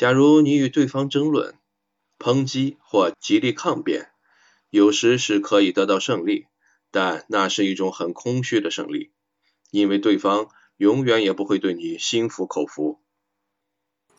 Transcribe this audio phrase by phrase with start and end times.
[0.00, 1.56] 假如你与对方争论、
[2.18, 4.08] 抨击或极力抗辩，
[4.70, 6.46] 有时是可以得到胜利，
[6.90, 9.12] 但那是一种很空虚的胜利，
[9.70, 13.00] 因为对方永远也不会对你心服口服。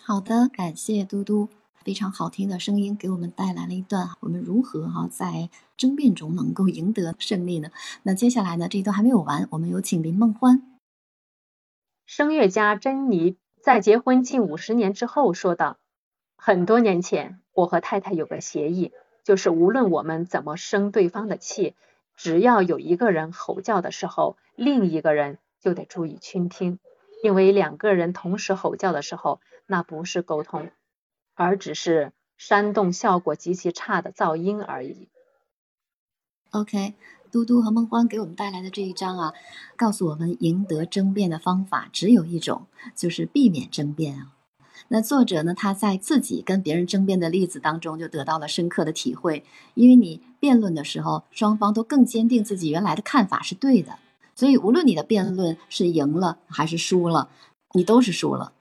[0.00, 1.50] 好的，感谢嘟嘟。
[1.84, 7.70] 非常好听的声音，给我们带来了一段我们如何哈在争辩中能够赢得胜利呢？
[8.02, 10.62] 那接下来呢，这一段还没有完，我们有请林梦欢。
[12.06, 13.36] 声乐家珍妮
[13.66, 15.76] 在结婚近五十年之后说道
[16.38, 18.92] ：“很多年前，我和太太有个协议，
[19.24, 21.74] 就是无论我们怎么生对方的气，
[22.14, 26.78] 只要有一个人吼叫的时候，另一个人就得注意倾听，
[27.24, 30.70] 因为两个人同时吼叫的时候，那不是沟通。”
[31.34, 35.08] 而只是煽动效果极其差的噪音而已。
[36.52, 36.94] OK，
[37.30, 39.34] 嘟嘟和梦欢给我们带来的这一章啊，
[39.76, 44.32] 告诉我们赢得争辩的方法只有一种，就是避免争辩啊。
[44.88, 53.98] 那作者呢，他在自己跟别人争辩的例子当中就得到了深刻的体会，因为你辩论的时候，双方都更坚定自己原来的看法是对的，
[54.34, 57.28] 所以无论你的辩论是赢了还是输了，
[57.74, 58.52] 你都是输了。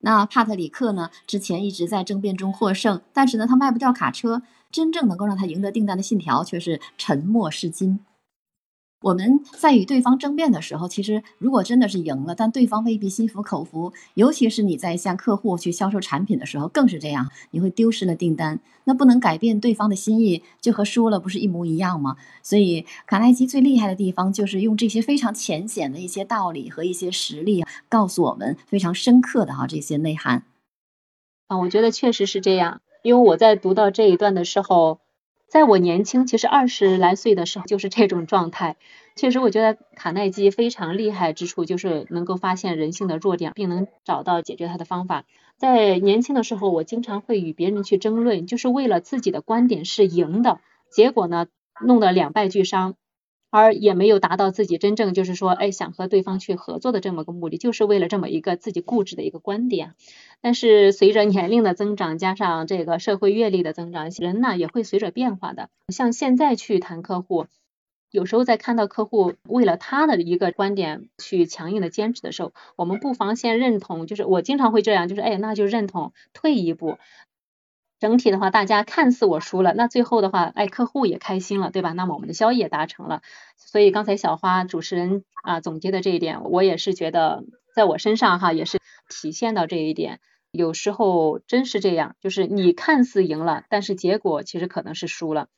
[0.00, 1.10] 那帕特里克呢？
[1.26, 4.42] 之前一直在争辩中获胜，但是呢，他卖不掉卡车。
[4.70, 8.00] 真正能够让他赢得订单的信条却是沉默是金。
[9.02, 13.92] 我们在与对方争辩的时候，其实如果真的是赢了，但对方未必心服口服。
[14.14, 18.58] 尤其是你在向客户去销售产品的时候，更是这样，你会丢失了订单。
[18.84, 22.16] 那不能改变对方的心意，就和输了不是一模一样吗？
[22.42, 30.44] 所以卡耐基最厉害的地方，就是用这些非常浅显的一些道理和一些实例，告诉我们非常深刻的哈这些内涵。
[31.48, 34.98] 啊，我觉得确实是这样，因为我在读到这一段的时候。
[35.48, 38.76] 在我年轻，其实二十来岁的时候就是这种状态。
[39.14, 45.24] 确实，我觉得卡耐基非常厉害之处就是能够发现人性的弱点，并能找到解决它的方法。
[45.56, 50.58] 在年轻的时候，我经常会与别人去争论，就是为了自己的观点是赢的，
[50.90, 51.46] 结果呢，
[51.80, 52.96] 弄得两败俱伤。
[53.48, 59.94] 而也没有达到自己真正就是说，哎，想和对方去合作的这么个目的，就是为了这么一个自己固执的一个观点。
[60.40, 65.70] 但是随着年龄的增长，加上这个社会阅历的增长，人呢也会随着变化的。
[65.88, 67.46] 像现在去谈客户，
[68.12, 76.98] 有时候在看到客户为了他的一个观点去强硬的坚持的时候，我们不妨先认同，就是我经常会这样，就是哎，那就认同，退一步。
[77.98, 81.92] 整体的话，大家看似我输了，那最后的话，哎，客户也开心了，对吧？
[81.92, 83.22] 那么我们的交易也达成了。
[83.56, 87.42] 所以刚才小花主持人啊总结的这一点，我也是觉得
[87.76, 88.78] 在我身上哈也是
[89.10, 90.20] 体现到这一点。
[90.50, 95.48] 有时候真是这样，就是你看似赢了，但是结果其实可能是输了。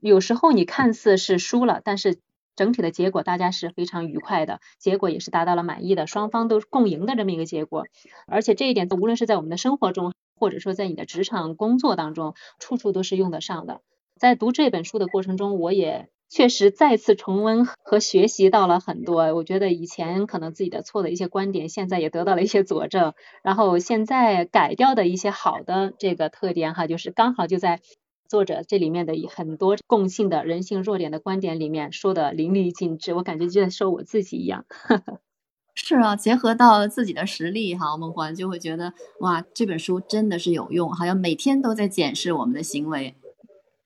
[0.00, 2.18] 有时候你看似是输了，但是
[2.54, 7.84] 整体的结果大家是非常愉快的，结果也是达到了满意的，双方都共赢的这么一个结果。
[8.26, 13.82] 而且这一点，无论是在我们的生活中，或者说，在你的职场工作当中，处处都是用得上的。
[14.18, 19.34] 在读这本书的过程中，我也确实再次重温和学习到了很多。
[19.34, 23.14] 我觉得以前可能自己的错的一些观点，现在也得到了一些佐证。
[23.42, 27.80] 然后现在改掉的一些好的这个特点，哈，就是刚好就在
[28.28, 33.14] 作者这里面的很多共性的人性弱点的观点里面说的淋漓尽致。
[33.14, 34.66] 我感觉就在说我自己一样。
[35.78, 43.14] 是啊，结合到自己的实力哈，梦欢就会觉得哇，这本书真的是有用，好像每天都在检视我们的行为。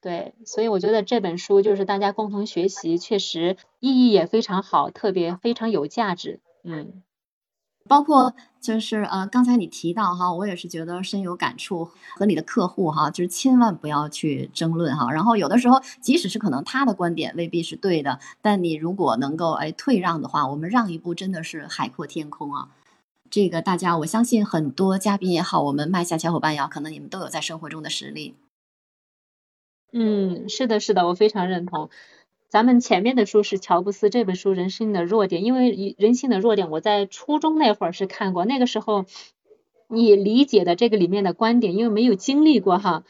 [0.00, 6.40] 对，所以我觉得这本书就是大家共同学习，确实意义也非常好，特别非常有价值。
[6.64, 7.02] 嗯。
[7.88, 11.90] 包括就是呃，刚才你提到哈，我也是觉得深有感触。
[12.14, 15.10] 和你的客户哈，就是千万不要去争论哈。
[15.10, 22.68] 然后有的时候，即使是可能他的观点未必是对的，但你如果能够哎退让的话，我们让一步真的是海阔天空啊。
[23.28, 28.36] 这个大家，我相信很多嘉宾也好，我们麦下小伙伴也好，可能你们都有在生活中的实例。
[29.92, 31.90] 嗯，是的，是的，我非常认同。
[32.48, 39.04] 咱们前面的书是乔布斯这本书《人性的弱点》，因为人性的弱点，我在初中那会儿是看过，那个时候
[39.88, 43.04] 你理解的这个里面的观点，因为没有经历过哈。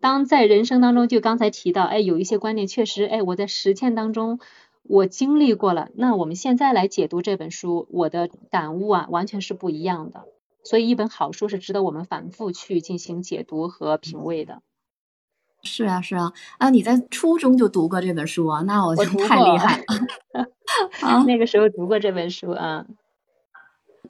[0.00, 4.38] 当在人生当中，就刚才提到，哎，有一些观点确实，哎，我在实践当中
[4.84, 5.88] 我经历过了。
[5.94, 10.24] 那我们现在来解读这本书，我的感悟啊，完全是不一样的。
[10.62, 14.62] 所以，一本好书是值得我们反复去进行解读和品味的。
[15.62, 18.62] 是啊，是啊，啊，你在初中就读过这本书啊？
[18.62, 20.46] 那我就太厉害了。
[21.02, 22.86] 啊， 那个时候读过这本书啊，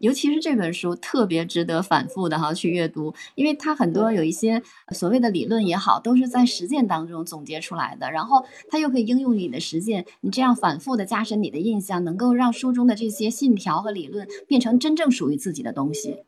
[0.01, 4.63] 尤其是这本书特别值得反复的哈去阅读，因为它很多有一些
[4.93, 16.19] 所谓的理论也好，都是在实践当中总结出来的，然后它又可以应用你的实践，你这样反复的加深你的印象，能够让书中的这些信条和理论变成真正属于自己的东西。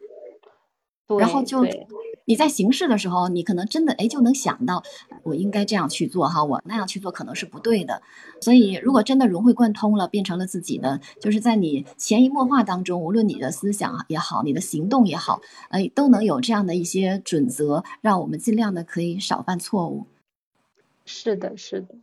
[1.19, 1.64] 然后就
[2.31, 4.85] 你在行事的时候，你可能真的哎就能想到，
[5.25, 8.03] 我应该这样去做哈，我那样去做可能是不对的。
[8.41, 15.41] 所以如果真的融会贯通了，变成了自己的，就是在你潜移默化当中，无论你的思想也好，你的行动也好，
[15.71, 20.06] 哎，都能有这样的一些准则，让我们尽量的可以少犯错误。
[21.05, 21.97] 是的，是的。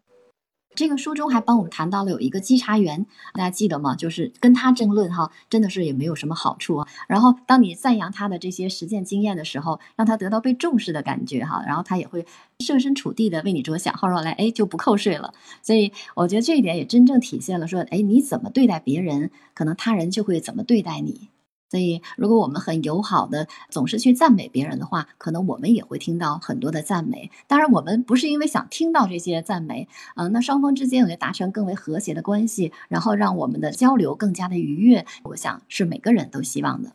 [0.77, 3.95] 这个书中还帮我们谈到了有一个稽查员，大家记得吗？
[3.95, 6.87] 就是跟他争论哈，真的是也没有什么好处啊。
[7.07, 12.27] 然后当你赞扬他的这些实践经验的时候，让他得到被重视的感觉哈，然后他也会
[12.59, 15.33] 设身处地的为你着想，后来哎就不扣税了。
[15.63, 21.29] 所以我觉得这一点也真正体现了说，哎你怎么对待别人，可能他人就会怎么对待你。
[21.69, 27.29] 所以，如果我们很友好的总是去赞美别人的话，可能我们也会听到很多的赞美。
[27.47, 36.91] 当然，我们不是因为想听到这些赞美，嗯，那双方之间也达成更为和谐的关系，然后让我们的交流更加的愉悦，我想是每个人都希望的。